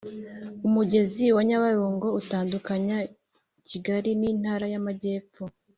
[0.67, 2.97] umugezi wanyabarongo utandukanya
[3.69, 5.41] kigali ni ntara yamajyepfo